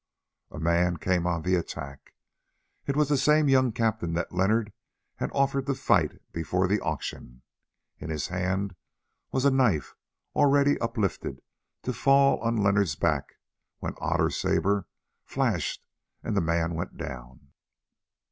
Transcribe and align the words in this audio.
A 0.49 0.57
man 0.59 0.97
came 0.97 1.27
on 1.27 1.43
the 1.43 1.53
attack; 1.53 2.15
it 2.87 2.95
was 2.95 3.07
the 3.07 3.19
same 3.19 3.47
young 3.47 3.71
captain 3.71 4.13
that 4.13 4.33
Leonard 4.33 4.73
had 5.17 5.29
offered 5.31 5.67
to 5.67 5.75
fight 5.75 6.19
before 6.31 6.67
the 6.67 6.79
auction. 6.81 7.43
In 7.99 8.09
his 8.09 8.29
hand 8.29 8.73
was 9.31 9.45
a 9.45 9.51
knife 9.51 9.93
already 10.35 10.79
uplifted 10.81 11.43
to 11.83 11.93
fall 11.93 12.39
on 12.39 12.55
Leonard's 12.63 12.95
back 12.95 13.35
when 13.77 13.93
Otter's 13.99 14.37
sabre 14.37 14.87
flashed 15.23 15.85
and 16.23 16.35
the 16.35 16.41
man 16.41 16.73
went 16.73 16.97
down. 16.97 17.51